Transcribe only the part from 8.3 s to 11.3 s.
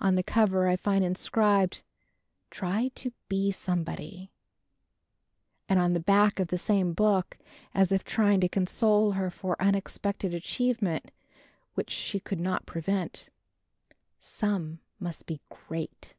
to console herself for unexpected achievement